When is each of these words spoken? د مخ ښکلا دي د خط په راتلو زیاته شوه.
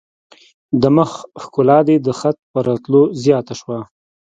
د 0.81 0.83
مخ 0.97 1.11
ښکلا 1.41 1.79
دي 1.87 1.95
د 2.05 2.09
خط 2.19 2.37
په 2.51 2.59
راتلو 2.67 3.01
زیاته 3.23 3.53
شوه. 3.59 3.79